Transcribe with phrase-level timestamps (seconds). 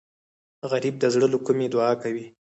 [0.71, 2.25] غریب د زړه له کومي دعا کوي